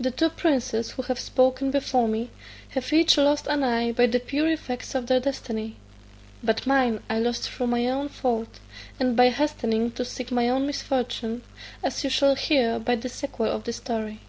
[0.00, 2.30] The two princes who have spoken before me
[2.70, 5.76] have each lost an eye by the pure effects of their destiny,
[6.42, 8.58] but mine I lost through my own fault,
[8.98, 11.42] and by hastening to seek my own misfortune,
[11.84, 14.20] as you shall hear by the sequel of the story.